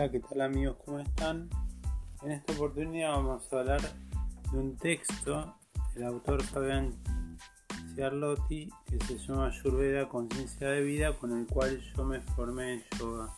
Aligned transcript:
Hola, 0.00 0.10
¿qué 0.10 0.20
tal 0.20 0.40
amigos? 0.40 0.78
¿Cómo 0.82 0.98
están? 0.98 1.50
En 2.22 2.32
esta 2.32 2.54
oportunidad 2.54 3.10
vamos 3.10 3.52
a 3.52 3.58
hablar 3.58 3.82
de 4.50 4.58
un 4.58 4.74
texto 4.78 5.54
del 5.94 6.04
autor 6.04 6.42
Fabián 6.42 6.94
Ciarlotti 7.94 8.70
que 8.88 8.98
se 9.04 9.18
llama 9.18 9.48
Ayurveda 9.48 10.08
Conciencia 10.08 10.68
de 10.68 10.80
Vida 10.80 11.12
con 11.18 11.38
el 11.38 11.46
cual 11.46 11.78
yo 11.94 12.04
me 12.06 12.18
formé 12.22 12.72
en 12.72 12.84
yoga. 12.98 13.28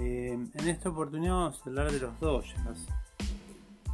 Eh, 0.00 0.32
en 0.32 0.68
esta 0.68 0.88
oportunidad 0.88 1.34
vamos 1.34 1.60
a 1.64 1.70
hablar 1.70 1.92
de 1.92 2.00
los 2.00 2.18
doyas. 2.18 2.88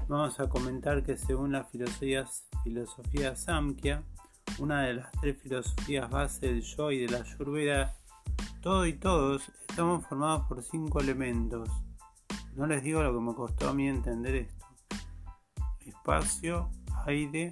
Vamos 0.09 0.41
a 0.41 0.49
comentar 0.49 1.03
que 1.03 1.19
según 1.19 1.53
la 1.53 1.65
filosofía, 1.65 2.25
filosofía 2.65 3.37
Samkhya, 3.37 4.03
una 4.59 4.85
de 4.85 4.95
las 4.95 5.13
tres 5.21 5.37
filosofías 5.43 6.08
base 6.08 6.46
del 6.46 6.63
yoga 6.63 6.94
y 6.94 7.00
de 7.00 7.08
la 7.08 7.18
Ayurveda 7.18 7.94
todo 8.62 8.86
y 8.86 8.93
todos 8.93 9.50
estamos 9.68 10.07
formados 10.07 10.46
por 10.46 10.62
cinco 10.62 11.00
elementos. 11.00 11.68
No 12.54 12.66
les 12.66 12.82
digo 12.85 13.02
lo 13.02 13.12
que 13.12 13.21
me 13.21 13.35
costó 13.35 13.68
a 13.68 13.75
mí 13.75 13.88
entender 13.88 14.36
esto. 14.36 14.66
Espacio, 15.85 16.71
aire, 17.04 17.50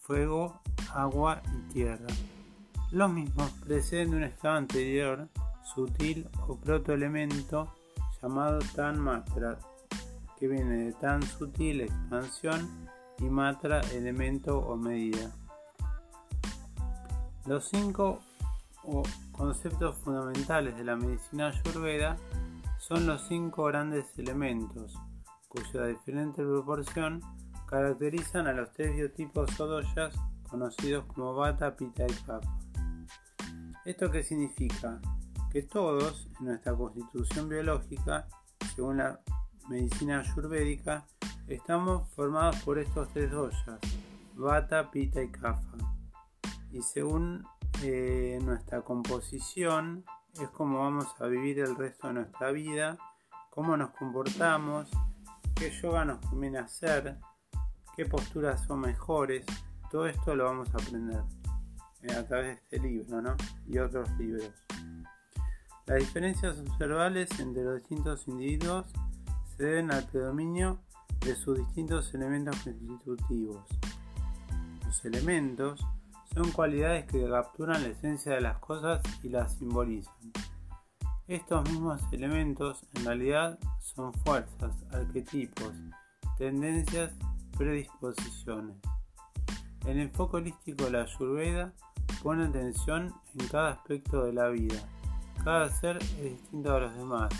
fuego, 0.00 0.60
agua 0.92 1.42
y 1.46 1.72
tierra. 1.72 2.08
Los 2.90 3.10
mismos 3.10 3.52
preceden 3.64 4.10
de 4.10 4.16
un 4.16 4.22
estado 4.24 4.56
anterior, 4.56 5.28
sutil 5.62 6.28
o 6.48 6.56
protoelemento 6.56 7.72
llamado 8.20 8.58
Tan 8.74 8.98
Matra, 8.98 9.60
que 10.38 10.48
viene 10.48 10.86
de 10.86 10.92
tan 10.94 11.22
sutil 11.22 11.82
expansión 11.82 12.88
y 13.18 13.24
Matra 13.24 13.80
elemento 13.92 14.58
o 14.58 14.76
medida. 14.76 15.30
Los 17.46 17.68
cinco 17.68 18.20
conceptos 19.32 19.96
fundamentales 19.98 20.76
de 20.76 20.84
la 20.84 20.96
medicina 20.96 21.48
ayurveda 21.48 22.16
son 22.78 23.06
los 23.06 23.26
cinco 23.28 23.64
grandes 23.64 24.06
elementos, 24.18 24.94
cuya 25.48 25.86
diferente 25.86 26.42
proporción 26.42 27.20
caracterizan 27.66 28.46
a 28.46 28.52
los 28.52 28.72
tres 28.72 28.94
biotipos 28.94 29.58
o 29.60 29.66
doyas 29.66 30.14
conocidos 30.48 31.04
como 31.06 31.34
Vata, 31.34 31.76
Pitta 31.76 32.04
y 32.06 32.14
Kapha. 32.24 32.58
¿Esto 33.84 34.10
qué 34.10 34.22
significa? 34.22 35.00
Que 35.50 35.62
todos, 35.62 36.28
en 36.40 36.46
nuestra 36.46 36.74
constitución 36.74 37.48
biológica, 37.48 38.26
según 38.74 38.98
la 38.98 39.20
medicina 39.68 40.20
ayurvédica, 40.20 41.06
estamos 41.46 42.08
formados 42.10 42.56
por 42.62 42.78
estos 42.78 43.08
tres 43.10 43.30
doyas, 43.30 43.78
Vata, 44.34 44.90
Pitta 44.90 45.22
y 45.22 45.30
Kapha. 45.30 45.76
Y 46.70 46.82
según 46.82 47.44
nuestra 47.80 48.82
composición 48.82 50.04
es 50.34 50.48
cómo 50.48 50.80
vamos 50.80 51.06
a 51.20 51.26
vivir 51.26 51.60
el 51.60 51.76
resto 51.76 52.08
de 52.08 52.14
nuestra 52.14 52.50
vida, 52.50 52.98
cómo 53.50 53.76
nos 53.76 53.90
comportamos, 53.90 54.90
qué 55.54 55.70
yoga 55.70 56.04
nos 56.04 56.18
conviene 56.26 56.58
hacer, 56.58 57.18
qué 57.96 58.04
posturas 58.04 58.64
son 58.66 58.80
mejores. 58.80 59.46
Todo 59.90 60.06
esto 60.06 60.34
lo 60.34 60.44
vamos 60.46 60.68
a 60.74 60.78
aprender 60.82 61.22
eh, 62.02 62.12
a 62.12 62.26
través 62.26 62.46
de 62.46 62.52
este 62.54 62.78
libro 62.80 63.36
y 63.68 63.78
otros 63.78 64.10
libros. 64.18 64.52
Las 65.86 65.98
diferencias 65.98 66.58
observables 66.58 67.30
entre 67.38 67.62
los 67.62 67.76
distintos 67.76 68.26
individuos 68.26 68.86
se 69.56 69.62
deben 69.62 69.92
al 69.92 70.04
predominio 70.08 70.80
de 71.20 71.36
sus 71.36 71.58
distintos 71.58 72.12
elementos 72.12 72.56
constitutivos. 72.56 73.64
Los 74.84 75.04
elementos 75.04 75.86
son 76.34 76.50
cualidades 76.52 77.06
que 77.06 77.28
capturan 77.28 77.82
la 77.82 77.88
esencia 77.88 78.34
de 78.34 78.40
las 78.40 78.58
cosas 78.58 79.00
y 79.22 79.28
las 79.28 79.54
simbolizan. 79.54 80.32
Estos 81.26 81.68
mismos 81.68 82.00
elementos 82.12 82.86
en 82.94 83.04
realidad 83.04 83.58
son 83.80 84.14
fuerzas, 84.14 84.72
arquetipos, 84.92 85.72
tendencias, 86.38 87.12
predisposiciones. 87.56 88.76
El 89.86 90.00
enfoque 90.00 90.38
holístico 90.38 90.84
de 90.84 90.90
la 90.92 91.02
Ayurveda 91.02 91.72
pone 92.22 92.46
atención 92.46 93.12
en 93.38 93.48
cada 93.48 93.72
aspecto 93.72 94.24
de 94.24 94.32
la 94.32 94.48
vida. 94.48 94.78
Cada 95.44 95.68
ser 95.70 95.98
es 95.98 96.22
distinto 96.22 96.74
a 96.74 96.80
los 96.80 96.94
demás. 96.96 97.32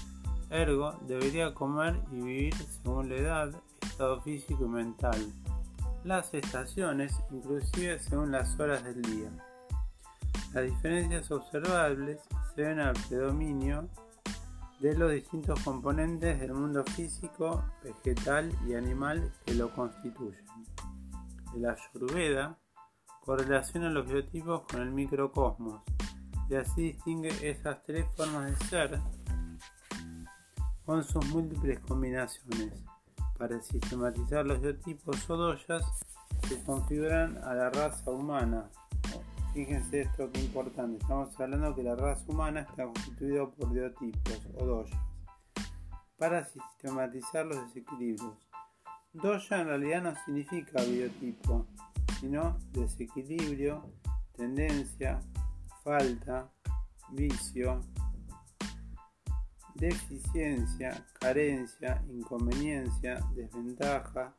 Ergo, 0.50 0.92
debería 1.06 1.54
comer 1.54 2.00
y 2.10 2.16
vivir 2.16 2.54
según 2.54 3.08
la 3.08 3.16
edad, 3.16 3.62
estado 3.82 4.20
físico 4.22 4.64
y 4.64 4.68
mental 4.68 5.32
las 6.08 6.32
estaciones, 6.32 7.14
inclusive 7.30 7.98
según 7.98 8.32
las 8.32 8.58
horas 8.58 8.82
del 8.82 9.02
día. 9.02 9.30
Las 10.54 10.64
diferencias 10.64 11.30
observables 11.30 12.18
se 12.54 12.62
ven 12.62 12.80
al 12.80 12.94
predominio 13.10 13.90
de 14.80 14.96
los 14.96 15.12
distintos 15.12 15.60
componentes 15.60 16.40
del 16.40 16.54
mundo 16.54 16.82
físico, 16.96 17.62
vegetal 17.84 18.50
y 18.66 18.72
animal 18.74 19.30
que 19.44 19.52
lo 19.52 19.70
constituyen. 19.74 20.42
La 21.56 21.72
Ayurveda 21.74 22.58
correlaciona 23.26 23.90
los 23.90 24.10
biotipos 24.10 24.62
con 24.62 24.80
el 24.80 24.90
microcosmos 24.90 25.82
y 26.48 26.54
así 26.54 26.92
distingue 26.92 27.50
esas 27.50 27.82
tres 27.82 28.06
formas 28.16 28.46
de 28.58 28.66
ser 28.66 29.00
con 30.86 31.04
sus 31.04 31.26
múltiples 31.26 31.78
combinaciones 31.80 32.82
para 33.38 33.60
sistematizar 33.62 34.44
los 34.44 34.60
biotipos 34.60 35.30
o 35.30 35.36
doyas 35.36 35.84
que 36.48 36.62
configuran 36.64 37.38
a 37.44 37.54
la 37.54 37.70
raza 37.70 38.10
humana. 38.10 38.68
Fíjense 39.54 40.02
esto 40.02 40.30
que 40.30 40.40
importante, 40.40 40.98
estamos 40.98 41.38
hablando 41.40 41.74
que 41.74 41.82
la 41.82 41.96
raza 41.96 42.24
humana 42.28 42.60
está 42.60 42.84
constituida 42.84 43.46
por 43.46 43.70
biotipos 43.72 44.40
o 44.56 44.66
doyas 44.66 45.00
para 46.18 46.44
sistematizar 46.44 47.46
los 47.46 47.64
desequilibrios. 47.66 48.48
Doya 49.12 49.60
en 49.60 49.66
realidad 49.68 50.02
no 50.02 50.14
significa 50.24 50.82
biotipo, 50.82 51.66
sino 52.20 52.58
desequilibrio, 52.72 53.90
tendencia, 54.36 55.20
falta, 55.82 56.50
vicio, 57.12 57.80
deficiencia, 59.78 61.04
carencia, 61.20 62.02
inconveniencia, 62.10 63.20
desventaja, 63.34 64.34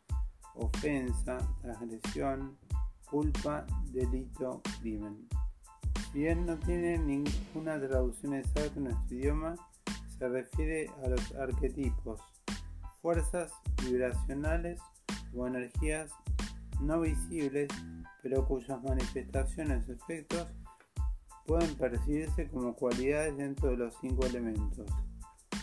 ofensa, 0.56 1.38
transgresión, 1.62 2.58
culpa, 3.10 3.66
delito, 3.92 4.62
crimen. 4.82 5.28
Si 6.12 6.20
bien 6.20 6.46
no 6.46 6.58
tiene 6.58 6.98
ninguna 6.98 7.80
traducción 7.80 8.34
exacta 8.34 8.78
en 8.78 8.86
nuestro 8.86 9.16
idioma, 9.16 9.56
se 10.18 10.28
refiere 10.28 10.92
a 11.04 11.10
los 11.10 11.36
arquetipos, 11.36 12.22
fuerzas 13.02 13.54
vibracionales 13.84 14.82
o 15.34 15.48
energías 15.48 16.12
no 16.82 17.02
visibles, 17.02 17.70
pero 18.22 18.46
cuyas 18.46 18.82
manifestaciones 18.84 19.88
o 19.88 19.94
efectos 19.94 20.48
pueden 21.46 21.74
percibirse 21.76 22.48
como 22.50 22.76
cualidades 22.76 23.38
dentro 23.38 23.70
de 23.72 23.78
los 23.78 23.96
cinco 24.02 24.26
elementos. 24.26 24.86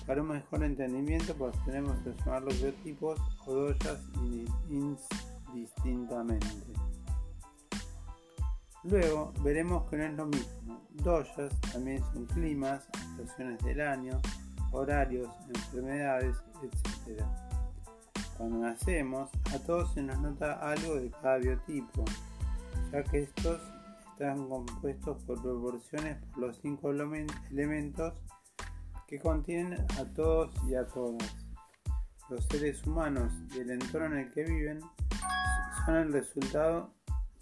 Para 0.07 0.23
un 0.23 0.29
mejor 0.29 0.63
entendimiento, 0.63 1.35
tenemos 1.65 1.99
que 1.99 2.15
llamar 2.25 2.43
los 2.43 2.63
biotipos 2.63 3.21
o 3.45 3.53
doyas 3.53 3.99
indistintamente. 4.69 6.47
Luego 8.85 9.33
veremos 9.43 9.91
que 9.91 9.97
no 9.97 10.05
es 10.05 10.15
lo 10.15 10.27
mismo. 10.27 10.81
Doyas 10.93 11.53
también 11.73 12.05
son 12.13 12.25
climas, 12.27 12.87
estaciones 13.19 13.59
del 13.65 13.81
año, 13.81 14.21
horarios, 14.71 15.29
enfermedades, 15.49 16.37
etc. 16.63 17.25
Cuando 18.37 18.59
nacemos, 18.59 19.29
a 19.53 19.59
todos 19.59 19.93
se 19.93 20.03
nos 20.03 20.21
nota 20.21 20.53
algo 20.53 20.95
de 20.97 21.11
cada 21.11 21.39
biotipo, 21.39 22.05
ya 22.93 23.03
que 23.03 23.23
estos 23.23 23.61
están 24.13 24.49
compuestos 24.49 25.21
por 25.25 25.43
proporciones 25.43 26.17
por 26.33 26.39
los 26.45 26.57
cinco 26.59 26.93
elementos 26.93 28.15
que 29.07 29.21
contienen 29.21 29.85
a 29.99 30.05
todos 30.15 30.51
y 30.69 30.75
a 30.75 30.87
todas. 30.87 31.35
Los 32.29 32.45
seres 32.47 32.85
humanos 32.87 33.33
y 33.55 33.61
el 33.61 33.71
entorno 33.71 34.17
en 34.17 34.27
el 34.27 34.33
que 34.33 34.43
viven 34.43 34.81
son 35.85 35.97
el 35.97 36.13
resultado 36.13 36.93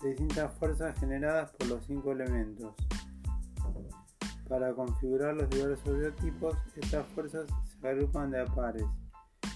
de 0.02 0.11
distintas 0.11 0.52
fuerzas 0.58 0.99
generadas 0.99 1.50
por 1.52 1.69
los 1.69 1.87
cinco 1.87 2.12
elementos. 2.12 2.75
Para 4.49 4.75
configurar 4.75 5.34
los 5.34 5.49
diversos 5.49 5.99
biotipos, 5.99 6.55
estas 6.76 7.06
fuerzas 7.08 7.46
se 7.81 7.88
agrupan 7.88 8.31
de 8.31 8.43
a 8.43 8.44
pares 8.44 8.84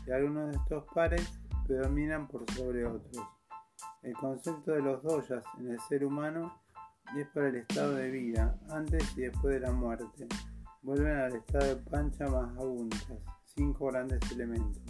y 0.06 0.10
algunos 0.10 0.50
de 0.50 0.56
estos 0.56 0.84
pares 0.94 1.28
predominan 1.66 2.26
por 2.26 2.50
sobre 2.52 2.86
otros. 2.86 3.26
El 4.02 4.14
concepto 4.14 4.72
de 4.72 4.80
los 4.80 5.02
doyas 5.02 5.44
en 5.58 5.72
el 5.72 5.80
ser 5.80 6.06
humano 6.06 6.58
es 7.18 7.26
para 7.28 7.48
el 7.48 7.56
estado 7.56 7.94
de 7.94 8.10
vida, 8.10 8.58
antes 8.70 9.16
y 9.16 9.22
después 9.22 9.54
de 9.54 9.60
la 9.60 9.72
muerte 9.72 10.26
vuelven 10.82 11.16
al 11.16 11.36
estado 11.36 11.66
de 11.66 11.76
pancha 11.76 12.26
más 12.26 12.56
abundas, 12.56 13.06
cinco 13.44 13.86
grandes 13.86 14.20
elementos. 14.32 14.82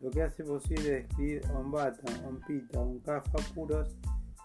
Lo 0.00 0.10
que 0.10 0.22
hace 0.22 0.42
posible 0.42 0.90
describir 0.90 1.46
a 1.46 1.58
un 1.58 1.70
bata, 1.70 2.02
un 2.28 2.40
pita, 2.40 2.80
un 2.80 2.98
kafa 3.00 3.38
puros 3.54 3.96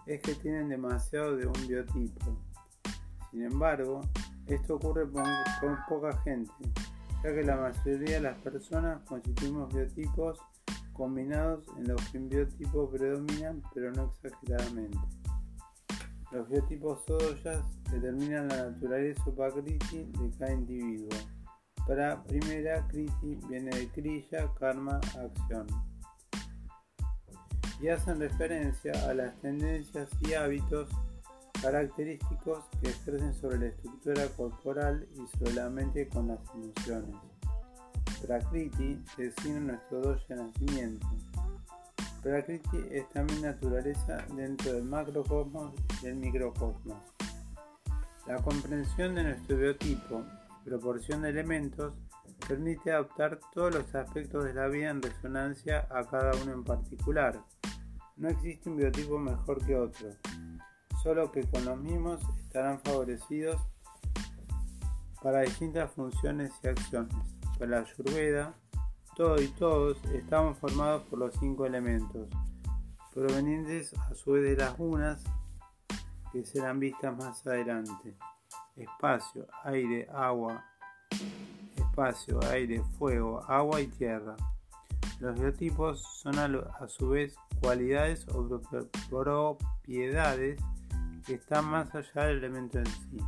es 0.06 0.22
que 0.22 0.34
tienen 0.36 0.68
demasiado 0.68 1.36
de 1.36 1.46
un 1.46 1.66
biotipo. 1.66 2.38
Sin 3.30 3.42
embargo, 3.42 4.00
esto 4.46 4.76
ocurre 4.76 5.10
con, 5.10 5.24
poca 5.88 6.16
gente, 6.22 6.52
ya 7.22 7.34
que 7.34 7.42
la 7.42 7.56
mayoría 7.56 8.14
de 8.14 8.20
las 8.20 8.38
personas 8.38 9.02
constituimos 9.04 9.72
biotipos 9.74 10.38
combinados 10.92 11.64
en 11.76 11.88
los 11.88 12.00
que 12.08 12.18
un 12.18 12.28
biotipo 12.28 12.90
predominan, 12.90 13.62
pero 13.74 13.92
no 13.92 14.12
exageradamente. 14.22 14.98
Los 16.30 16.46
biotipos 16.48 17.04
Sodoyas 17.06 17.64
determinan 17.90 18.48
la 18.48 18.70
naturaleza 18.70 19.22
o 19.26 19.34
pakriti 19.34 20.04
de 20.04 20.30
cada 20.38 20.52
individuo. 20.52 21.08
Para 21.86 22.22
primera, 22.24 22.86
kriti 22.88 23.38
viene 23.48 23.70
de 23.74 23.88
kriya, 23.88 24.52
karma, 24.58 25.00
acción. 25.18 25.66
Y 27.80 27.88
hacen 27.88 28.20
referencia 28.20 28.92
a 29.08 29.14
las 29.14 29.40
tendencias 29.40 30.10
y 30.20 30.34
hábitos 30.34 30.90
característicos 31.62 32.64
que 32.82 32.90
ejercen 32.90 33.32
sobre 33.34 33.58
la 33.58 33.66
estructura 33.66 34.26
corporal 34.36 35.08
y 35.14 35.38
sobre 35.38 35.54
la 35.54 35.70
mente 35.70 36.08
con 36.08 36.28
las 36.28 36.40
emociones. 36.54 37.16
Prakriti 38.20 39.02
designa 39.16 39.60
nuestro 39.60 40.00
doya 40.02 40.36
de 40.36 40.98
nacimiento. 42.24 42.68
Prakriti 42.68 42.78
es 42.90 43.08
también 43.10 43.42
naturaleza 43.42 44.24
dentro 44.34 44.72
del 44.72 44.84
macrocosmos 44.84 45.74
y 46.02 46.06
el 46.06 46.16
microcosmos. 46.16 46.98
La 48.26 48.36
comprensión 48.42 49.14
de 49.14 49.24
nuestro 49.24 49.56
biotipo 49.56 50.24
y 50.62 50.68
proporción 50.68 51.22
de 51.22 51.30
elementos 51.30 51.94
permite 52.46 52.92
adaptar 52.92 53.40
todos 53.54 53.74
los 53.74 53.94
aspectos 53.94 54.44
de 54.44 54.54
la 54.54 54.68
vida 54.68 54.90
en 54.90 55.02
resonancia 55.02 55.86
a 55.90 56.04
cada 56.04 56.32
uno 56.42 56.52
en 56.52 56.64
particular. 56.64 57.42
No 58.16 58.28
existe 58.28 58.68
un 58.68 58.76
biotipo 58.76 59.18
mejor 59.18 59.64
que 59.64 59.76
otro 59.76 60.08
solo 61.02 61.30
que 61.30 61.46
con 61.46 61.64
los 61.64 61.78
mismos 61.78 62.20
estarán 62.40 62.80
favorecidos 62.80 63.60
para 65.22 65.42
distintas 65.42 65.90
funciones 65.92 66.52
y 66.62 66.68
acciones. 66.68 67.14
Para 67.58 67.70
la 67.70 67.78
Ayurveda, 67.78 68.54
todo 69.18 69.42
y 69.42 69.48
todos 69.48 69.98
estamos 70.14 70.56
formados 70.58 71.02
por 71.10 71.18
los 71.18 71.34
cinco 71.40 71.66
elementos, 71.66 72.28
provenientes 73.12 73.92
a 73.98 74.14
su 74.14 74.30
vez 74.30 74.44
de 74.44 74.56
las 74.56 74.78
gunas 74.78 75.24
que 76.32 76.46
serán 76.46 76.78
vistas 76.78 77.16
más 77.16 77.44
adelante. 77.44 78.14
Espacio, 78.76 79.48
aire, 79.64 80.08
agua, 80.14 80.64
espacio, 81.74 82.38
aire, 82.48 82.80
fuego, 82.96 83.42
agua 83.48 83.80
y 83.80 83.88
tierra. 83.88 84.36
Los 85.18 85.34
biotipos 85.40 86.00
son 86.22 86.38
a, 86.38 86.86
su 86.86 87.08
vez 87.08 87.34
cualidades 87.60 88.24
o 88.28 88.48
propiedades 89.10 90.62
que 91.26 91.34
está 91.34 91.60
más 91.60 91.92
allá 91.92 92.26
del 92.26 92.38
elemento 92.38 92.78
en 92.78 92.86
sí. 92.86 93.18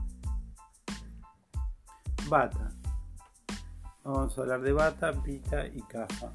Bata. 2.29 2.80
Vamos 4.02 4.37
a 4.37 4.41
hablar 4.41 4.62
de 4.62 4.73
bata, 4.73 5.12
pita 5.23 5.67
y 5.67 5.82
caja. 5.82 6.32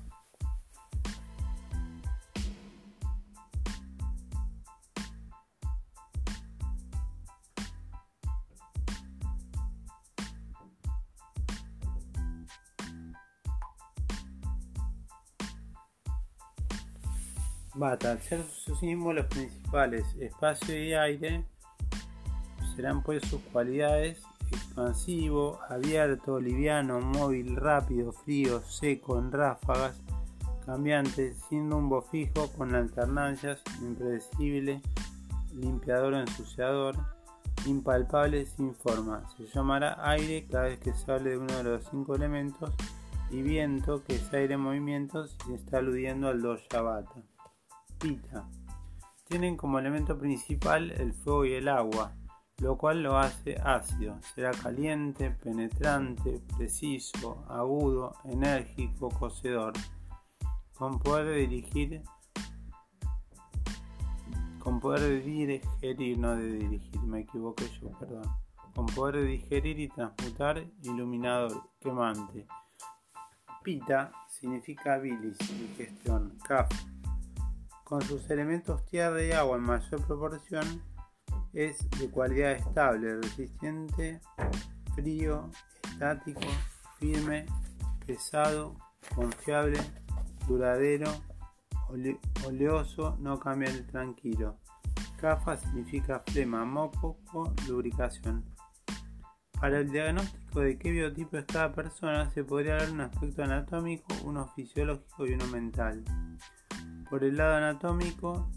Bata, 17.74 18.18
ser 18.22 18.42
sus 18.44 18.80
símbolos 18.80 19.26
principales, 19.26 20.06
espacio 20.20 20.82
y 20.82 20.94
aire, 20.94 21.44
serán 22.76 23.04
pues 23.04 23.22
sus 23.28 23.42
cualidades 23.52 24.22
expansivo, 24.52 25.60
abierto, 25.70 26.40
liviano, 26.40 27.00
móvil, 27.00 27.56
rápido, 27.56 28.12
frío, 28.12 28.62
seco, 28.62 29.18
en 29.20 29.32
ráfagas, 29.32 30.02
cambiante, 30.66 31.34
sin 31.50 31.70
rumbo 31.70 32.02
fijo, 32.02 32.50
con 32.58 32.76
alternancias, 32.76 33.62
impredecible, 33.82 34.82
limpiador 35.54 36.14
o 36.14 36.20
ensuciador, 36.20 36.96
impalpable, 37.66 38.46
sin 38.46 38.76
forma. 38.76 39.24
Se 39.38 39.46
llamará 39.48 39.98
aire 40.10 40.46
cada 40.50 40.66
vez 40.66 40.80
que 40.80 40.94
se 40.94 41.12
de 41.20 41.38
uno 41.38 41.54
de 41.54 41.64
los 41.64 41.86
cinco 41.90 42.16
elementos 42.16 42.72
y 43.32 43.42
viento, 43.42 44.04
que 44.04 44.16
es 44.16 44.34
aire 44.34 44.56
en 44.56 44.62
movimiento, 44.62 45.28
si 45.28 45.54
está 45.54 45.78
aludiendo 45.78 46.28
al 46.28 46.42
bata. 46.42 47.22
Pita. 48.00 48.48
Tienen 49.28 49.58
como 49.58 49.80
elemento 49.80 50.18
principal 50.18 50.92
el 50.92 51.14
fuego 51.14 51.46
y 51.46 51.54
el 51.54 51.68
agua 51.68 52.14
lo 52.60 52.78
cual 52.78 53.04
lo 53.04 53.18
hace 53.18 53.58
ácido. 53.64 54.18
Será 54.34 54.52
caliente, 54.52 55.32
penetrante, 55.32 56.42
preciso, 56.58 57.46
agudo, 57.50 58.16
enérgico, 58.24 59.10
cocedor, 59.10 59.74
con 60.74 61.00
poder 61.00 61.28
de 61.28 61.36
dirigir, 61.48 62.02
con 64.60 64.80
poder 64.80 65.02
de 65.02 65.22
digerir, 65.22 66.18
no 66.18 66.36
de 66.36 66.54
dirigir, 66.54 67.02
me 67.02 67.22
equivoqué 67.22 67.70
yo, 67.82 67.92
perdón, 68.00 68.26
con 68.74 68.86
poder 68.88 69.18
de 69.18 69.26
digerir 69.26 69.80
y 69.80 69.88
transmutar, 69.90 70.66
iluminador, 70.84 71.70
quemante. 71.80 72.48
Pita 73.64 74.12
significa 74.30 74.98
bilis, 74.98 75.38
digestión, 75.38 76.38
kaf. 76.48 76.70
Con 77.84 78.02
sus 78.02 78.30
elementos 78.30 78.84
tierra 78.86 79.24
y 79.24 79.32
agua 79.32 79.58
en 79.58 79.64
mayor 79.64 80.02
proporción, 80.06 80.82
es 81.56 81.90
de 81.92 82.10
cualidad 82.10 82.52
estable, 82.52 83.16
resistente, 83.22 84.20
frío, 84.94 85.50
estático, 85.90 86.42
firme, 87.00 87.46
pesado, 88.06 88.76
confiable, 89.16 89.80
duradero, 90.48 91.10
oleoso, 92.46 93.18
no 93.22 93.40
cambiante, 93.40 93.84
tranquilo. 93.84 94.58
CAFA 95.18 95.56
significa 95.58 96.22
flema, 96.28 96.66
moco, 96.66 97.18
lubricación. 97.70 98.44
Para 99.58 99.80
el 99.80 99.90
diagnóstico 99.90 100.60
de 100.60 100.78
qué 100.78 100.92
biotipo 100.92 101.38
es 101.38 101.46
cada 101.46 101.72
persona 101.72 102.30
se 102.32 102.44
podría 102.44 102.76
dar 102.76 102.92
un 102.92 103.00
aspecto 103.00 103.42
anatómico, 103.44 104.14
uno 104.26 104.46
fisiológico 104.54 105.26
y 105.26 105.34
uno 105.34 105.48
mental. 105.48 106.04
Por 107.10 107.24
el 107.24 107.38
lado 107.38 107.56
anatómico, 107.56 108.52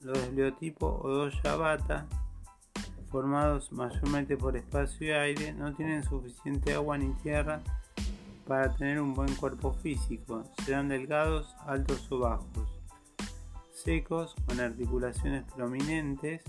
los 0.00 0.32
biotipos 0.32 1.00
o 1.02 1.08
dos 1.08 1.42
bata 1.42 2.06
formados 3.10 3.72
mayormente 3.72 4.36
por 4.36 4.56
espacio 4.56 5.08
y 5.08 5.10
aire, 5.10 5.52
no 5.52 5.74
tienen 5.74 6.02
suficiente 6.02 6.74
agua 6.74 6.98
ni 6.98 7.12
tierra 7.22 7.60
para 8.46 8.74
tener 8.74 9.00
un 9.00 9.14
buen 9.14 9.34
cuerpo 9.36 9.72
físico. 9.74 10.42
Serán 10.64 10.88
delgados, 10.88 11.54
altos 11.66 12.10
o 12.10 12.18
bajos, 12.18 12.80
secos, 13.72 14.34
con 14.46 14.60
articulaciones 14.60 15.44
prominentes 15.52 16.42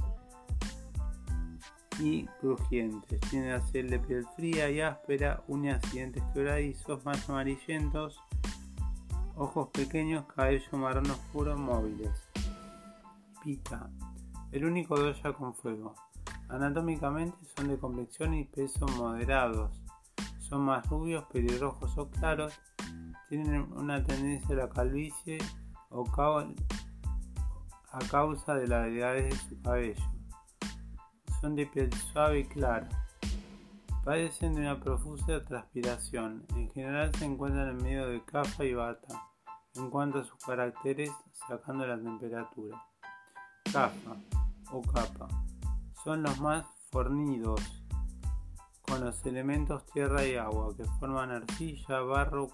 y 1.99 2.25
crujientes. 2.39 3.19
Tienen 3.29 3.51
la 3.51 3.59
piel 3.59 3.89
de 3.89 3.99
piel 3.99 4.25
fría 4.35 4.69
y 4.69 4.81
áspera, 4.81 5.43
uñas 5.47 5.81
y 5.91 5.97
dientes 5.97 6.23
quebradizos, 6.33 7.03
más 7.05 7.29
amarillentos, 7.29 8.19
ojos 9.35 9.69
pequeños, 9.69 10.25
cabello 10.33 10.77
marrón 10.77 11.11
oscuro, 11.11 11.57
móviles. 11.57 12.29
Pica. 13.43 13.89
El 14.51 14.65
único 14.65 14.97
doya 14.97 15.33
con 15.33 15.53
fuego. 15.53 15.95
Anatómicamente 16.49 17.37
son 17.55 17.67
de 17.67 17.77
complexión 17.77 18.33
y 18.33 18.43
peso 18.43 18.87
moderados. 18.97 19.83
Son 20.39 20.61
más 20.61 20.87
rubios, 20.89 21.25
pelirrojos 21.25 21.95
o 21.95 22.09
claros. 22.09 22.59
Tienen 23.29 23.71
una 23.73 24.03
tendencia 24.03 24.55
a 24.55 24.59
la 24.59 24.69
calvicie 24.69 25.37
o 25.91 26.03
a 27.91 27.99
causa 28.09 28.55
de 28.55 28.67
la 28.67 28.81
delgadez 28.81 29.29
de 29.29 29.35
su 29.35 29.61
cabello. 29.61 30.03
Son 31.39 31.55
de 31.55 31.67
piel 31.67 31.93
suave 31.93 32.39
y 32.39 32.45
clara. 32.45 32.89
Padecen 34.03 34.55
de 34.55 34.61
una 34.61 34.79
profusa 34.79 35.45
transpiración. 35.45 36.47
En 36.55 36.71
general 36.71 37.13
se 37.13 37.25
encuentran 37.25 37.69
en 37.69 37.83
medio 37.83 38.07
de 38.07 38.25
capa 38.25 38.65
y 38.65 38.73
bata. 38.73 39.21
En 39.75 39.91
cuanto 39.91 40.17
a 40.17 40.23
sus 40.23 40.43
caracteres, 40.43 41.11
sacando 41.47 41.85
la 41.85 42.01
temperatura. 42.01 42.81
Capa 43.71 44.17
o 44.71 44.81
capa 44.81 45.27
son 46.03 46.23
los 46.23 46.39
más 46.39 46.65
fornidos, 46.91 47.61
con 48.81 49.03
los 49.03 49.25
elementos 49.25 49.85
tierra 49.87 50.25
y 50.25 50.35
agua 50.35 50.75
que 50.75 50.85
forman 50.99 51.31
arcilla, 51.31 51.99
barro, 52.01 52.49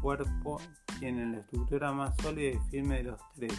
cuerpo, 0.00 0.60
tienen 0.98 1.32
la 1.32 1.38
estructura 1.38 1.92
más 1.92 2.14
sólida 2.22 2.56
y 2.56 2.70
firme 2.70 2.98
de 2.98 3.02
los 3.04 3.20
tres. 3.34 3.52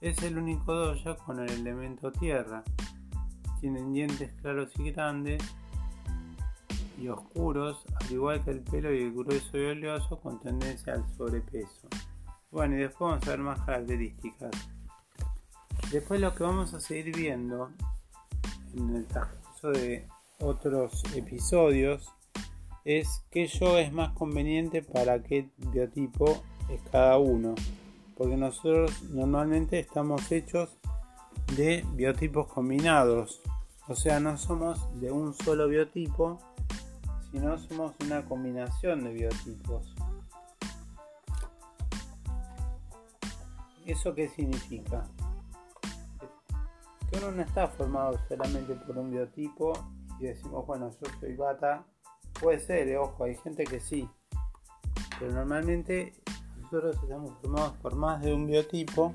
Es 0.00 0.22
el 0.22 0.38
único 0.38 0.74
doya 0.74 1.16
con 1.16 1.40
el 1.40 1.50
elemento 1.50 2.10
tierra. 2.12 2.62
Tienen 3.60 3.92
dientes 3.92 4.32
claros 4.40 4.70
y 4.78 4.90
grandes 4.90 5.42
y 6.98 7.08
oscuros, 7.08 7.84
al 8.00 8.12
igual 8.12 8.42
que 8.44 8.50
el 8.50 8.60
pelo 8.60 8.92
y 8.92 9.02
el 9.02 9.12
grueso 9.12 9.58
y 9.58 9.64
oleoso 9.64 10.20
con 10.20 10.40
tendencia 10.40 10.94
al 10.94 11.06
sobrepeso. 11.16 11.88
Bueno, 12.50 12.76
y 12.76 12.78
después 12.78 13.10
vamos 13.10 13.26
a 13.26 13.30
ver 13.30 13.40
más 13.40 13.60
características. 13.60 14.50
Después 15.90 16.20
lo 16.20 16.34
que 16.34 16.42
vamos 16.42 16.74
a 16.74 16.80
seguir 16.80 17.14
viendo 17.14 17.70
en 18.76 18.94
el 18.94 19.06
transcurso 19.06 19.70
de 19.70 20.06
otros 20.38 21.02
episodios 21.14 22.12
es 22.84 23.24
qué 23.30 23.46
yoga 23.46 23.80
es 23.80 23.92
más 23.92 24.12
conveniente 24.12 24.82
para 24.82 25.22
qué 25.22 25.50
biotipo 25.56 26.42
es 26.70 26.80
cada 26.92 27.18
uno. 27.18 27.54
Porque 28.16 28.36
nosotros 28.36 29.02
normalmente 29.10 29.78
estamos 29.78 30.30
hechos 30.30 30.78
de 31.56 31.84
biotipos 31.94 32.46
combinados. 32.46 33.42
O 33.88 33.94
sea, 33.94 34.20
no 34.20 34.38
somos 34.38 34.78
de 35.00 35.10
un 35.10 35.34
solo 35.34 35.68
biotipo, 35.68 36.38
sino 37.30 37.58
somos 37.58 37.94
una 38.04 38.24
combinación 38.24 39.04
de 39.04 39.12
biotipos. 39.12 39.94
¿Eso 43.84 44.14
qué 44.14 44.28
significa? 44.28 45.08
Uno 47.16 47.30
no 47.30 47.42
está 47.42 47.68
formado 47.68 48.18
solamente 48.28 48.74
por 48.74 48.98
un 48.98 49.10
biotipo 49.10 49.72
y 50.20 50.24
decimos, 50.24 50.66
bueno, 50.66 50.90
yo 50.90 51.10
soy 51.20 51.34
bata. 51.34 51.84
Puede 52.40 52.58
ser, 52.58 52.88
eh, 52.88 52.98
ojo, 52.98 53.24
hay 53.24 53.36
gente 53.36 53.64
que 53.64 53.80
sí. 53.80 54.08
Pero 55.18 55.32
normalmente 55.32 56.12
nosotros 56.60 56.96
estamos 57.02 57.32
formados 57.40 57.72
por 57.78 57.94
más 57.94 58.20
de 58.22 58.34
un 58.34 58.46
biotipo. 58.46 59.14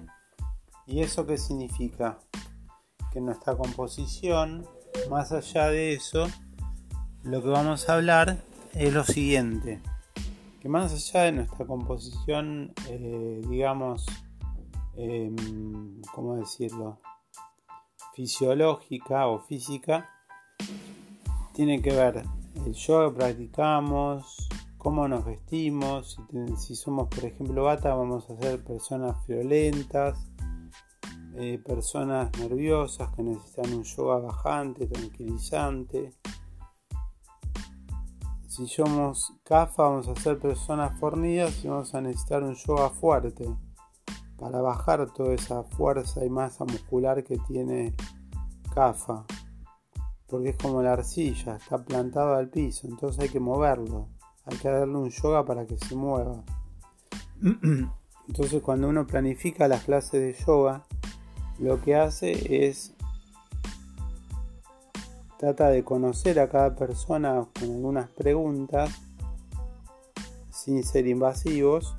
¿Y 0.88 1.02
eso 1.02 1.26
qué 1.26 1.38
significa? 1.38 2.20
Que 3.12 3.22
nuestra 3.22 3.56
composición, 3.56 4.66
más 5.10 5.32
allá 5.32 5.68
de 5.68 5.94
eso, 5.94 6.28
lo 7.24 7.42
que 7.42 7.50
vamos 7.50 7.88
a 7.88 7.96
hablar 7.96 8.44
es 8.74 8.94
lo 8.94 9.04
siguiente. 9.04 9.82
Que 10.60 10.70
más 10.70 10.94
allá 10.94 11.26
de 11.26 11.32
nuestra 11.34 11.66
composición, 11.66 12.74
eh, 12.88 13.42
digamos, 13.48 14.06
Em, 14.96 16.02
¿cómo 16.14 16.36
decirlo? 16.36 17.00
Fisiológica 18.22 19.26
o 19.26 19.40
física, 19.40 20.08
tiene 21.56 21.82
que 21.82 21.90
ver 21.90 22.24
el 22.68 22.74
yoga 22.76 23.10
que 23.10 23.16
practicamos, 23.16 24.48
cómo 24.78 25.08
nos 25.08 25.26
vestimos, 25.26 26.20
si, 26.60 26.76
somos 26.76 27.08
por 27.08 27.26
ejemplo 27.26 27.64
bata 27.64 27.96
vamos 27.96 28.30
a 28.30 28.38
ser 28.38 28.64
personas 28.64 29.26
violentas, 29.26 30.20
eh, 31.34 31.60
personas 31.66 32.30
nerviosas 32.38 33.10
que 33.16 33.24
necesitan 33.24 33.74
un 33.74 33.84
yoga 33.86 34.20
bajante, 34.20 34.86
tranquilizante. 34.86 36.14
Si 38.48 38.68
somos 38.68 39.34
kafa 39.44 39.82
vamos 39.82 40.08
a 40.08 40.16
ser 40.16 40.38
personas 40.38 41.00
fornidas 41.00 41.66
y 41.66 41.70
vamos 41.70 41.96
a 41.96 42.02
necesitar 42.02 42.44
un 42.44 42.54
yoga 42.54 42.92
fuerte 42.92 43.48
para 44.42 44.60
bajar 44.60 45.08
toda 45.14 45.36
esa 45.36 45.64
fuerza 45.64 46.26
y 46.26 46.30
masa 46.32 46.66
muscular 46.66 47.24
que 47.24 47.38
tiene 47.48 47.94
CAFA. 48.74 49.26
Porque 50.28 50.50
es 50.50 50.58
como 50.58 50.82
la 50.82 50.94
arcilla, 50.94 51.58
está 51.58 51.78
plantado 51.78 52.36
al 52.36 52.50
piso, 52.50 52.88
entonces 52.88 53.22
hay 53.24 53.30
que 53.30 53.40
moverlo. 53.40 54.08
Hay 54.46 54.58
que 54.58 54.70
darle 54.70 54.96
un 54.96 55.10
yoga 55.10 55.46
para 55.46 55.66
que 55.66 55.78
se 55.78 55.96
mueva. 55.96 56.44
Entonces 58.28 58.62
cuando 58.62 58.88
uno 58.88 59.06
planifica 59.06 59.68
las 59.68 59.84
clases 59.84 60.22
de 60.22 60.46
yoga, 60.46 60.86
lo 61.60 61.82
que 61.82 61.96
hace 61.96 62.68
es 62.68 62.94
trata 65.38 65.70
de 65.70 65.84
conocer 65.84 66.40
a 66.40 66.50
cada 66.50 66.76
persona 66.76 67.48
con 67.60 67.72
algunas 67.72 68.10
preguntas 68.10 68.92
sin 70.52 70.84
ser 70.84 71.08
invasivos 71.08 71.96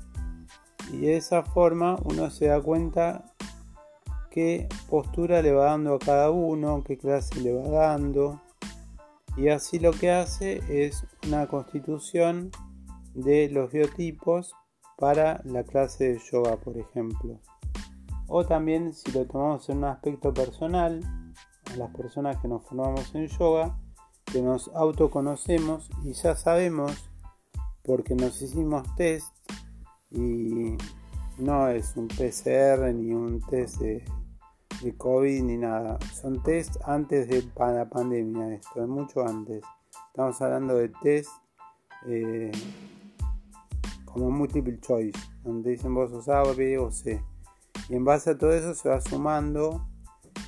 y 0.91 0.99
de 0.99 1.17
esa 1.17 1.43
forma 1.43 1.97
uno 2.05 2.29
se 2.29 2.47
da 2.47 2.61
cuenta 2.61 3.32
qué 4.33 4.67
postura 4.89 5.43
le 5.43 5.51
va 5.51 5.65
dando 5.65 5.93
a 5.93 5.99
cada 5.99 6.31
uno, 6.31 6.83
qué 6.83 6.97
clase 6.97 7.39
le 7.39 7.53
va 7.53 7.69
dando. 7.69 8.41
Y 9.37 9.49
así 9.49 9.77
lo 9.77 9.91
que 9.91 10.11
hace 10.11 10.61
es 10.67 11.05
una 11.27 11.47
constitución 11.47 12.49
de 13.13 13.47
los 13.49 13.71
biotipos 13.71 14.55
para 14.97 15.39
la 15.45 15.63
clase 15.63 16.13
de 16.13 16.19
yoga, 16.31 16.57
por 16.57 16.79
ejemplo. 16.79 17.39
O 18.27 18.43
también 18.43 18.93
si 18.93 19.11
lo 19.11 19.25
tomamos 19.25 19.69
en 19.69 19.77
un 19.77 19.83
aspecto 19.85 20.33
personal, 20.33 21.01
a 21.71 21.75
las 21.75 21.95
personas 21.95 22.37
que 22.37 22.47
nos 22.47 22.63
formamos 22.63 23.13
en 23.13 23.27
yoga, 23.27 23.77
que 24.25 24.41
nos 24.41 24.67
autoconocemos 24.69 25.91
y 26.03 26.13
ya 26.13 26.35
sabemos, 26.35 27.11
porque 27.83 28.15
nos 28.15 28.41
hicimos 28.41 28.83
test 28.95 29.27
y 30.09 30.75
no 31.37 31.67
es 31.67 31.95
un 31.95 32.07
PCR 32.07 32.93
ni 32.93 33.13
un 33.13 33.39
test 33.41 33.79
de, 33.79 34.03
COVID 34.91 35.43
ni 35.43 35.57
nada. 35.57 35.97
Son 36.13 36.43
test 36.43 36.75
antes 36.85 37.27
de 37.29 37.43
la 37.57 37.89
pandemia, 37.89 38.53
esto 38.53 38.83
es 38.83 38.87
mucho 38.87 39.25
antes. 39.25 39.63
Estamos 40.07 40.41
hablando 40.41 40.75
de 40.75 40.89
test 41.01 41.29
eh, 42.07 42.51
como 44.05 44.29
multiple 44.29 44.79
choice, 44.81 45.17
donde 45.43 45.71
dicen 45.71 45.95
vos 45.95 46.11
sos 46.11 46.27
A, 46.29 46.43
B 46.43 46.77
o 46.77 46.91
C. 46.91 47.23
Y 47.89 47.95
en 47.95 48.05
base 48.05 48.31
a 48.31 48.37
todo 48.37 48.51
eso 48.53 48.73
se 48.75 48.89
va 48.89 49.01
sumando 49.01 49.87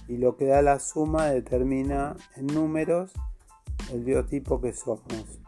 y 0.08 0.18
lo 0.18 0.36
que 0.38 0.46
da 0.46 0.62
la 0.62 0.80
suma 0.80 1.26
determina 1.28 2.16
en 2.36 2.48
números 2.48 3.12
el 3.92 4.04
biotipo 4.04 4.62
que 4.62 4.74
somos. 4.74 5.40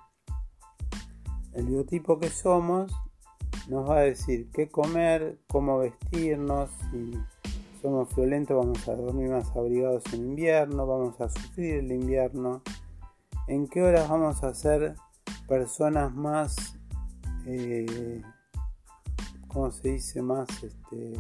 El 1.53 1.65
biotipo 1.65 2.19
que 2.19 2.29
somos 2.29 2.91
nos 3.67 3.89
va 3.89 3.97
a 3.97 4.01
decir 4.01 4.49
qué 4.53 4.69
comer, 4.69 5.39
cómo 5.47 5.79
vestirnos, 5.79 6.69
si 6.91 7.11
somos 7.87 8.13
violentos 8.17 8.57
vamos 8.57 8.85
a 8.89 8.95
dormir 8.95 9.29
más 9.29 9.49
abrigados 9.55 10.03
en 10.11 10.31
invierno, 10.31 10.85
vamos 10.85 11.21
a 11.21 11.29
sufrir 11.29 11.75
el 11.75 11.93
invierno, 11.93 12.61
en 13.47 13.65
qué 13.69 13.81
horas 13.81 14.09
vamos 14.09 14.43
a 14.43 14.53
ser 14.53 14.95
personas 15.47 16.13
más, 16.13 16.77
eh, 17.45 18.21
¿cómo 19.47 19.71
se 19.71 19.87
dice? 19.87 20.21
Más, 20.21 20.49
este, 20.61 21.13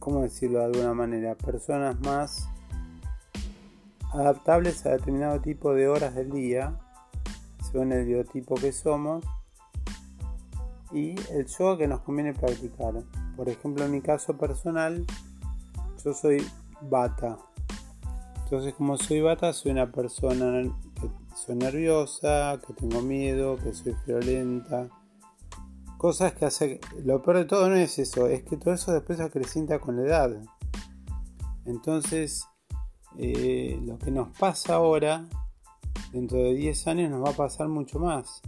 ¿cómo 0.00 0.22
decirlo 0.22 0.58
de 0.58 0.64
alguna 0.64 0.92
manera? 0.92 1.36
Personas 1.36 2.00
más 2.00 2.48
adaptables 4.12 4.84
a 4.84 4.96
determinado 4.96 5.40
tipo 5.40 5.74
de 5.74 5.86
horas 5.86 6.16
del 6.16 6.32
día 6.32 6.76
según 7.70 7.92
el 7.92 8.04
biotipo 8.04 8.56
que 8.56 8.72
somos 8.72 9.24
y 10.92 11.14
el 11.30 11.46
yoga 11.46 11.78
que 11.78 11.88
nos 11.88 12.00
conviene 12.00 12.34
practicar. 12.34 12.94
Por 13.36 13.48
ejemplo, 13.48 13.84
en 13.84 13.92
mi 13.92 14.00
caso 14.00 14.36
personal, 14.36 15.04
yo 16.04 16.14
soy 16.14 16.44
bata. 16.82 17.38
Entonces, 18.44 18.74
como 18.74 18.96
soy 18.96 19.20
bata, 19.20 19.52
soy 19.52 19.72
una 19.72 19.90
persona 19.92 20.62
que 21.00 21.08
soy 21.36 21.56
nerviosa, 21.56 22.60
que 22.66 22.72
tengo 22.72 23.00
miedo, 23.00 23.56
que 23.56 23.72
soy 23.72 23.94
violenta. 24.06 24.88
Cosas 25.98 26.32
que 26.32 26.46
hace. 26.46 26.80
Lo 27.04 27.22
peor 27.22 27.38
de 27.38 27.44
todo 27.44 27.68
no 27.68 27.76
es 27.76 27.98
eso, 27.98 28.26
es 28.26 28.42
que 28.42 28.56
todo 28.56 28.74
eso 28.74 28.92
después 28.92 29.20
acrecienta 29.20 29.78
con 29.78 29.96
la 29.96 30.02
edad. 30.02 30.42
Entonces, 31.64 32.48
eh, 33.18 33.78
lo 33.84 33.98
que 33.98 34.10
nos 34.10 34.36
pasa 34.36 34.74
ahora 34.74 35.26
dentro 36.12 36.38
de 36.38 36.54
10 36.54 36.86
años 36.88 37.10
nos 37.10 37.24
va 37.24 37.30
a 37.30 37.36
pasar 37.36 37.68
mucho 37.68 37.98
más. 37.98 38.42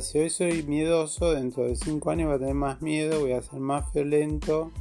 Si 0.00 0.18
hoy 0.18 0.30
soy 0.30 0.62
miedoso, 0.62 1.32
dentro 1.32 1.64
de 1.64 1.76
5 1.76 2.10
años 2.10 2.28
voy 2.28 2.36
a 2.36 2.38
tener 2.38 2.54
más 2.54 2.80
miedo, 2.80 3.20
voy 3.20 3.32
a 3.32 3.42
ser 3.42 3.60
más 3.60 3.92
violento. 3.92 4.72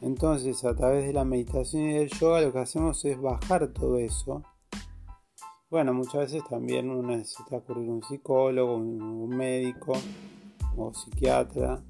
Entonces, 0.00 0.64
a 0.64 0.74
través 0.74 1.06
de 1.06 1.12
la 1.12 1.24
meditación 1.24 1.84
y 1.84 1.92
del 1.94 2.08
yoga, 2.08 2.40
lo 2.40 2.52
que 2.52 2.58
hacemos 2.58 3.04
es 3.04 3.20
bajar 3.22 3.68
todo 3.68 3.98
eso. 3.98 4.42
Bueno, 5.70 5.94
muchas 5.94 6.32
veces 6.32 6.42
también 6.50 6.90
uno 6.90 7.16
necesita 7.16 7.58
acudir 7.58 7.88
a 7.88 7.92
un 7.92 8.02
psicólogo, 8.02 8.74
un 8.74 9.28
médico 9.28 9.92
o 10.76 10.92
psiquiatra. 10.92 11.84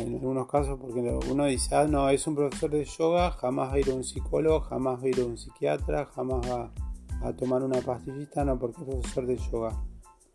En 0.00 0.14
algunos 0.16 0.48
casos, 0.48 0.80
porque 0.80 1.00
uno 1.30 1.44
dice, 1.44 1.76
ah, 1.76 1.86
no, 1.86 2.08
es 2.08 2.26
un 2.26 2.34
profesor 2.34 2.70
de 2.70 2.84
yoga, 2.84 3.30
jamás 3.30 3.70
va 3.70 3.74
a 3.74 3.78
ir 3.78 3.88
a 3.88 3.94
un 3.94 4.04
psicólogo, 4.04 4.62
jamás 4.62 4.98
va 4.98 5.04
a 5.04 5.08
ir 5.08 5.20
a 5.20 5.24
un 5.24 5.38
psiquiatra, 5.38 6.06
jamás 6.06 6.44
va 6.50 6.72
a 7.22 7.32
tomar 7.34 7.62
una 7.62 7.80
pastillita, 7.80 8.44
no, 8.44 8.58
porque 8.58 8.80
es 8.80 8.86
profesor 8.88 9.26
de 9.26 9.36
yoga. 9.36 9.84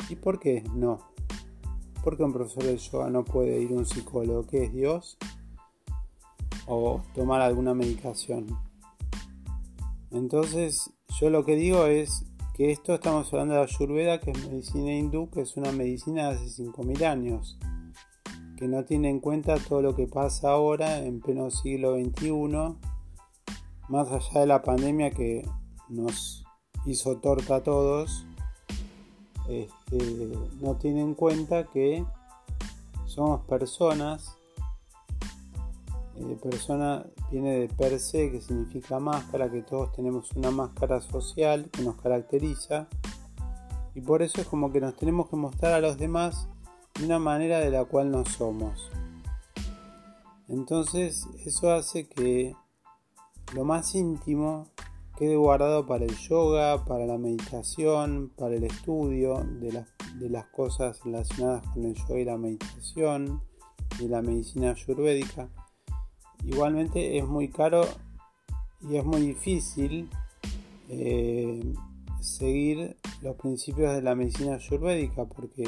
¿Y 0.09 0.15
por 0.15 0.39
qué? 0.39 0.63
No. 0.73 0.99
Porque 2.03 2.23
un 2.23 2.33
profesor 2.33 2.63
de 2.63 2.77
yoga 2.77 3.09
no 3.09 3.23
puede 3.23 3.61
ir 3.61 3.71
a 3.71 3.75
un 3.75 3.85
psicólogo, 3.85 4.45
que 4.45 4.65
es 4.65 4.73
Dios, 4.73 5.17
o 6.67 7.01
tomar 7.13 7.41
alguna 7.41 7.73
medicación. 7.73 8.47
Entonces, 10.11 10.91
yo 11.19 11.29
lo 11.29 11.43
que 11.45 11.55
digo 11.55 11.85
es 11.85 12.25
que 12.53 12.71
esto 12.71 12.93
estamos 12.93 13.31
hablando 13.33 13.55
de 13.55 13.61
Ayurveda, 13.61 14.19
que 14.19 14.31
es 14.31 14.47
medicina 14.47 14.93
hindú, 14.93 15.29
que 15.29 15.41
es 15.41 15.57
una 15.57 15.71
medicina 15.71 16.29
de 16.29 16.35
hace 16.35 16.63
5.000 16.63 17.03
años, 17.03 17.57
que 18.57 18.67
no 18.67 18.83
tiene 18.85 19.09
en 19.09 19.19
cuenta 19.19 19.55
todo 19.57 19.81
lo 19.81 19.95
que 19.95 20.07
pasa 20.07 20.51
ahora 20.51 20.99
en 20.99 21.19
pleno 21.19 21.49
siglo 21.49 21.95
XXI, 21.95 22.77
más 23.89 24.09
allá 24.11 24.41
de 24.41 24.47
la 24.47 24.61
pandemia 24.61 25.11
que 25.11 25.47
nos 25.89 26.45
hizo 26.85 27.17
torta 27.17 27.57
a 27.57 27.63
todos, 27.63 28.25
este, 29.49 29.73
no 30.61 30.75
tiene 30.75 31.01
en 31.01 31.13
cuenta 31.13 31.65
que 31.65 32.05
somos 33.05 33.41
personas 33.41 34.37
eh, 36.15 36.37
persona 36.41 37.05
viene 37.31 37.51
de 37.61 37.67
per 37.69 37.99
se, 37.99 38.31
que 38.31 38.39
significa 38.39 38.99
máscara, 38.99 39.49
que 39.49 39.63
todos 39.63 39.91
tenemos 39.93 40.31
una 40.33 40.51
máscara 40.51 41.01
social 41.01 41.69
que 41.71 41.81
nos 41.81 41.95
caracteriza. 41.95 42.87
Y 43.95 44.01
por 44.01 44.21
eso 44.21 44.41
es 44.41 44.47
como 44.47 44.71
que 44.71 44.79
nos 44.79 44.95
tenemos 44.95 45.29
que 45.29 45.35
mostrar 45.35 45.73
a 45.73 45.79
los 45.79 45.97
demás 45.97 46.47
de 46.99 47.05
una 47.05 47.19
manera 47.19 47.59
de 47.59 47.71
la 47.71 47.85
cual 47.85 48.11
no 48.11 48.25
somos. 48.25 48.91
Entonces 50.47 51.25
eso 51.45 51.71
hace 51.71 52.07
que 52.07 52.55
lo 53.55 53.63
más 53.63 53.95
íntimo 53.95 54.67
quede 55.17 55.35
guardado 55.35 55.85
para 55.85 56.05
el 56.05 56.15
yoga, 56.17 56.83
para 56.85 57.05
la 57.05 57.17
meditación, 57.17 58.31
para 58.35 58.55
el 58.55 58.63
estudio 58.63 59.45
de, 59.59 59.85
las 60.29 60.45
cosas 60.47 60.99
relacionadas 61.03 61.65
con 61.67 61.85
el 61.85 61.95
yoga 61.95 62.19
y 62.19 62.25
la 62.25 62.37
meditación, 62.37 63.41
y 63.99 64.07
la 64.07 64.21
medicina 64.21 64.71
ayurvédica. 64.71 65.49
Igualmente 66.43 67.17
es 67.17 67.25
muy 67.25 67.49
caro 67.49 67.85
y 68.81 68.97
es 68.97 69.05
muy 69.05 69.21
difícil 69.21 70.09
eh, 70.89 71.73
seguir 72.19 72.97
los 73.21 73.35
principios 73.35 73.93
de 73.93 74.01
la 74.01 74.15
medicina 74.15 74.55
ayurvédica 74.55 75.25
porque 75.25 75.63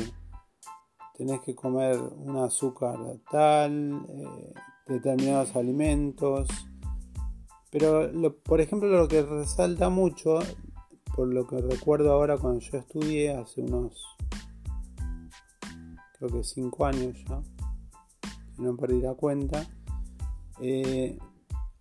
tenés 1.18 1.42
que 1.42 1.56
comer 1.56 1.98
un 1.98 2.38
azúcar 2.38 2.98
tal, 3.32 4.06
eh, 4.10 4.54
determinados 4.88 5.56
alimentos. 5.56 6.48
Pero, 7.78 8.10
por 8.44 8.62
ejemplo, 8.62 8.88
lo 8.88 9.10
que 9.10 9.22
resalta 9.22 9.90
mucho, 9.90 10.40
por 11.14 11.28
lo 11.28 11.46
que 11.46 11.58
recuerdo 11.58 12.14
ahora 12.14 12.38
cuando 12.38 12.62
yo 12.62 12.78
estudié, 12.78 13.36
hace 13.36 13.64
unos, 13.64 14.02
creo 16.18 16.30
que 16.32 16.42
5 16.46 16.86
años 16.86 17.18
ya, 17.28 17.42
si 18.56 18.62
no 18.62 18.78
perdí 18.78 19.02
la 19.02 19.14
cuenta, 19.16 19.68
eh, 20.62 21.18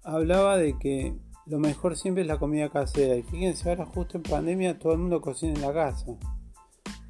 hablaba 0.03 0.57
de 0.57 0.77
que 0.81 1.15
lo 1.47 1.61
mejor 1.61 1.97
siempre 1.97 2.23
es 2.23 2.29
la 2.29 2.41
comida 2.41 2.71
casera. 2.71 3.15
Y 3.15 3.23
fíjense, 3.23 3.71
ahora 3.71 3.87
justo 3.87 4.17
en 4.17 4.25
pandemia 4.25 4.77
todo 4.81 4.95
el 4.95 4.99
mundo 4.99 5.21
cocina 5.21 5.55
en 5.55 5.61
la 5.61 5.73
casa. 5.73 6.07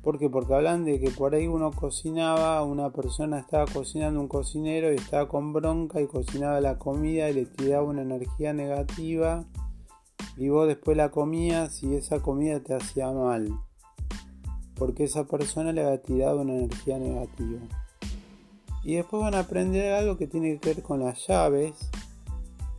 ¿Por 0.05 0.19
qué? 0.19 0.29
Porque 0.29 0.53
hablan 0.53 0.85
de 0.85 1.01
que 1.01 1.11
por 1.11 1.35
ahí 1.35 1.47
uno 1.47 1.71
cocinaba, 1.71 2.63
una 2.63 2.91
persona 2.91 3.39
estaba 3.39 3.65
cocinando, 3.65 4.21
un 4.21 4.29
cocinero 4.29 4.93
y 4.93 4.97
estaba 4.97 5.29
con 5.29 5.55
bronca 5.55 5.99
y 6.03 6.07
cocinaba 6.07 6.61
la 6.61 6.79
comida 6.79 7.31
y 7.31 7.33
le 7.33 7.47
tiraba 7.47 7.85
una 7.85 8.03
energía 8.03 8.53
negativa 8.53 9.47
y 10.37 10.51
vos 10.51 10.69
después 10.69 10.95
la 10.95 11.11
comías 11.11 11.83
y 11.83 11.95
esa 11.95 12.21
comida 12.21 12.61
te 12.61 12.75
hacía 12.75 13.11
mal. 13.13 13.49
Porque 14.75 15.05
esa 15.05 15.25
persona 15.25 15.73
le 15.73 15.83
había 15.83 16.03
tirado 16.03 16.43
una 16.43 16.53
energía 16.53 16.99
negativa. 16.99 17.61
Y 18.83 18.97
después 18.97 19.23
van 19.23 19.35
a 19.35 19.41
aprender 19.41 19.95
algo 19.95 20.19
que 20.19 20.27
tiene 20.27 20.59
que 20.59 20.75
ver 20.75 20.83
con 20.83 21.01
las 21.01 21.27
llaves, 21.27 21.73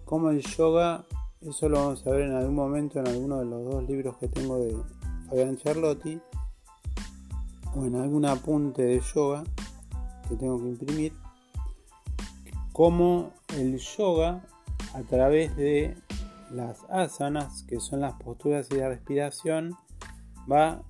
como 0.04 0.30
el 0.30 0.42
yoga, 0.42 1.06
eso 1.42 1.70
lo 1.70 1.80
vamos 1.80 2.06
a 2.06 2.12
ver 2.12 2.22
en 2.22 2.34
algún 2.34 2.54
momento 2.54 3.00
en 3.00 3.08
alguno 3.08 3.40
de 3.40 3.46
los 3.46 3.66
dos 3.66 3.84
libros 3.90 4.16
que 4.18 4.28
tengo 4.28 4.60
de 4.60 4.78
Fabián 5.28 5.58
Charlotti, 5.58 6.20
en 7.84 7.96
algún 7.96 8.26
apunte 8.26 8.84
de 8.84 9.02
yoga 9.14 9.44
que 10.30 10.36
tengo 10.36 10.60
que 10.60 10.70
imprimir, 10.70 11.14
como 12.72 13.32
el 13.58 13.78
yoga 13.78 14.42
a 14.94 15.02
través 15.04 15.56
de 15.56 15.98
las 16.52 16.84
asanas, 16.90 17.64
que 17.64 17.80
son 17.80 18.02
las 18.02 18.14
posturas 18.14 18.68
y 18.72 18.76
la 18.76 18.90
respiración, 18.90 19.76
va 20.52 20.84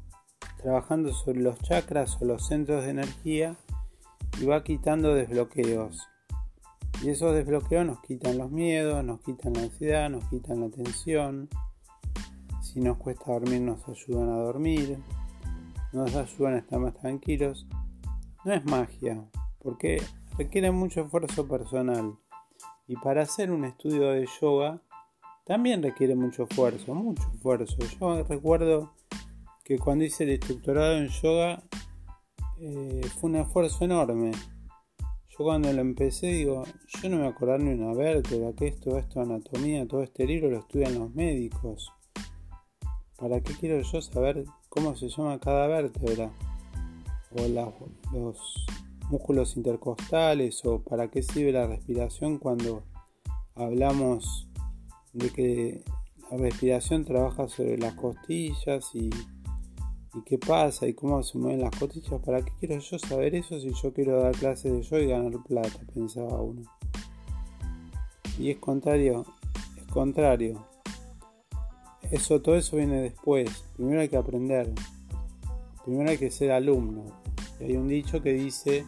trabajando 0.61 1.13
sobre 1.13 1.41
los 1.41 1.59
chakras 1.59 2.17
o 2.21 2.25
los 2.25 2.47
centros 2.47 2.83
de 2.83 2.91
energía 2.91 3.55
y 4.39 4.45
va 4.45 4.63
quitando 4.63 5.13
desbloqueos. 5.13 6.07
Y 7.03 7.09
esos 7.09 7.35
desbloqueos 7.35 7.85
nos 7.85 8.01
quitan 8.01 8.37
los 8.37 8.51
miedos, 8.51 9.03
nos 9.03 9.21
quitan 9.21 9.53
la 9.53 9.63
ansiedad, 9.63 10.09
nos 10.09 10.25
quitan 10.25 10.61
la 10.61 10.69
tensión. 10.69 11.49
Si 12.61 12.79
nos 12.79 12.97
cuesta 12.97 13.33
dormir, 13.33 13.61
nos 13.61 13.87
ayudan 13.87 14.29
a 14.29 14.37
dormir, 14.37 14.97
nos 15.95 16.15
ayudan 16.15 16.55
a 16.55 16.57
estar 16.59 16.79
más 16.79 16.93
tranquilos. 16.95 17.67
No 18.43 18.53
es 18.53 18.63
magia, 18.65 19.27
porque 19.59 20.01
requiere 20.37 20.71
mucho 20.71 21.01
esfuerzo 21.01 21.47
personal. 21.47 22.15
Y 22.87 22.95
para 22.97 23.23
hacer 23.23 23.51
un 23.51 23.65
estudio 23.65 24.11
de 24.11 24.27
yoga, 24.39 24.81
también 25.45 25.81
requiere 25.81 26.15
mucho 26.15 26.43
esfuerzo, 26.43 26.93
mucho 26.93 27.23
esfuerzo. 27.33 27.77
Yo 27.99 28.23
recuerdo 28.23 28.93
que 29.63 29.79
cuando 29.79 30.05
hice 30.05 30.23
el 30.23 30.31
instructorado 30.31 30.97
en 30.97 31.07
yoga, 31.07 31.63
eh, 32.59 33.01
fue 33.19 33.29
un 33.29 33.37
esfuerzo 33.37 33.85
enorme. 33.85 34.31
Yo 35.29 35.43
cuando 35.43 35.71
lo 35.73 35.81
empecé 35.81 36.27
digo, 36.27 36.63
yo 37.01 37.09
no 37.09 37.17
me 37.17 37.27
acordar 37.27 37.59
ni 37.59 37.73
una 37.73 37.93
vértebra, 37.93 38.53
que 38.53 38.67
esto, 38.67 38.97
esto, 38.97 39.21
anatomía, 39.21 39.87
todo 39.87 40.03
este 40.03 40.25
libro 40.25 40.49
lo 40.49 40.59
estudian 40.59 40.97
los 40.97 41.13
médicos. 41.13 41.91
¿Para 43.17 43.41
qué 43.41 43.53
quiero 43.53 43.81
yo 43.81 44.01
saber 44.01 44.45
cómo 44.75 44.95
se 44.95 45.09
llama 45.09 45.39
cada 45.39 45.65
vértebra? 45.65 46.31
O 47.31 47.47
los 48.13 48.65
músculos 49.09 49.57
intercostales, 49.57 50.63
o 50.65 50.83
para 50.83 51.09
qué 51.09 51.23
sirve 51.23 51.51
la 51.51 51.65
respiración 51.65 52.37
cuando 52.37 52.83
hablamos 53.55 54.47
de 55.13 55.31
que 55.31 55.83
la 56.29 56.37
respiración 56.37 57.05
trabaja 57.05 57.47
sobre 57.47 57.77
las 57.79 57.95
costillas 57.95 58.93
y 58.93 59.09
y 60.15 60.21
qué 60.21 60.37
pasa 60.37 60.87
y 60.87 60.93
cómo 60.93 61.21
se 61.23 61.37
mueven 61.37 61.61
las 61.61 61.77
costillas. 61.77 62.21
¿Para 62.21 62.41
qué 62.41 62.51
quiero 62.59 62.79
yo 62.79 62.97
saber 62.97 63.35
eso 63.35 63.59
si 63.59 63.73
yo 63.73 63.93
quiero 63.93 64.21
dar 64.21 64.33
clases 64.33 64.71
de 64.71 64.81
yo 64.81 64.97
y 64.97 65.07
ganar 65.07 65.43
plata? 65.43 65.79
Pensaba 65.93 66.41
uno. 66.41 66.61
Y 68.39 68.51
es 68.51 68.57
contrario, 68.57 69.25
es 69.77 69.85
contrario. 69.87 70.65
Eso, 72.11 72.41
todo 72.41 72.55
eso 72.55 72.77
viene 72.77 73.01
después. 73.01 73.65
Primero 73.75 74.01
hay 74.01 74.09
que 74.09 74.17
aprender. 74.17 74.71
Primero 75.83 76.09
hay 76.09 76.17
que 76.17 76.31
ser 76.31 76.51
alumno. 76.51 77.05
Y 77.59 77.65
hay 77.65 77.77
un 77.77 77.87
dicho 77.87 78.21
que 78.21 78.33
dice, 78.33 78.85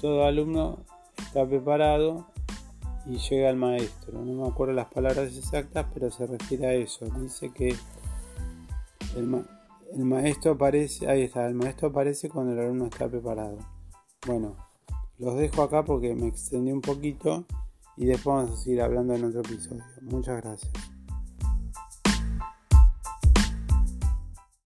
todo 0.00 0.24
alumno 0.24 0.84
está 1.18 1.46
preparado 1.46 2.26
y 3.06 3.18
llega 3.18 3.48
al 3.48 3.56
maestro. 3.56 4.24
No 4.24 4.44
me 4.44 4.48
acuerdo 4.48 4.74
las 4.74 4.86
palabras 4.86 5.36
exactas, 5.36 5.86
pero 5.92 6.10
se 6.10 6.26
refiere 6.26 6.66
a 6.66 6.72
eso. 6.74 7.06
Dice 7.20 7.50
que 7.52 7.74
el, 9.16 9.44
el 9.92 10.04
maestro 10.04 10.52
aparece, 10.52 11.08
ahí 11.08 11.22
está, 11.22 11.46
el 11.46 11.54
maestro 11.54 11.88
aparece 11.88 12.28
cuando 12.28 12.52
el 12.52 12.60
alumno 12.60 12.86
está 12.86 13.08
preparado. 13.08 13.58
Bueno, 14.26 14.56
los 15.18 15.36
dejo 15.36 15.62
acá 15.62 15.84
porque 15.84 16.14
me 16.14 16.28
extendí 16.28 16.72
un 16.72 16.80
poquito 16.80 17.44
y 17.96 18.06
después 18.06 18.36
vamos 18.36 18.58
a 18.58 18.62
seguir 18.62 18.82
hablando 18.82 19.14
en 19.14 19.24
otro 19.24 19.40
episodio. 19.40 19.84
Muchas 20.02 20.42
gracias. 20.42 20.93